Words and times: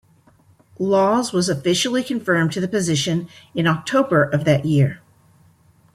Laws 0.79 1.31
was 1.31 1.47
officially 1.47 2.01
confirmed 2.01 2.51
to 2.53 2.59
the 2.59 2.67
position 2.67 3.29
in 3.53 3.67
October 3.67 4.23
of 4.23 4.45
that 4.45 4.65
year. 4.65 4.99